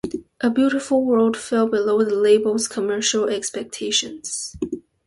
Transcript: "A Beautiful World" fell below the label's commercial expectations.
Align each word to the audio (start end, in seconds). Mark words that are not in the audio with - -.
"A 0.41 0.49
Beautiful 0.49 1.05
World" 1.05 1.37
fell 1.37 1.69
below 1.69 2.01
the 2.03 2.15
label's 2.15 2.67
commercial 2.67 3.29
expectations. 3.29 4.57